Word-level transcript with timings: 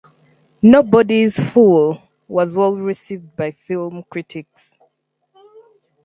"Nobody's 0.63 1.39
Fool" 1.51 2.01
was 2.27 2.55
well 2.55 2.75
received 2.75 3.35
by 3.35 3.51
film 3.51 4.03
critics. 4.09 4.63